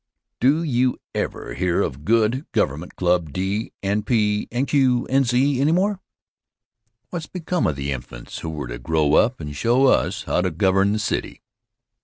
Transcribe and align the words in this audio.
Do 0.39 0.63
you 0.63 0.97
ever 1.13 1.53
hear 1.53 1.83
of 1.83 2.03
Good 2.03 2.51
Government 2.53 2.95
Club 2.95 3.31
D 3.31 3.71
and 3.83 4.03
P 4.03 4.47
and 4.51 4.67
Q 4.67 5.05
and 5.11 5.27
Z 5.27 5.61
any 5.61 5.71
more? 5.71 5.99
What's 7.11 7.27
become 7.27 7.67
of 7.67 7.75
the 7.75 7.91
infants 7.91 8.39
who 8.39 8.49
were 8.49 8.67
to 8.69 8.79
grow 8.79 9.13
up 9.13 9.39
and 9.39 9.55
show 9.55 9.85
us 9.85 10.23
how 10.23 10.41
to 10.41 10.49
govern 10.49 10.93
the 10.93 10.97
city? 10.97 11.43